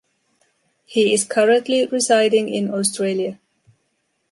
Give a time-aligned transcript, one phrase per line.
[0.83, 3.37] He is currently residing in Australia.